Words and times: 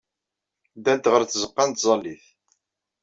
Ddant 0.77 1.09
ɣer 1.11 1.23
tzeɣɣa 1.25 1.65
n 1.67 1.71
tẓallit. 1.71 2.25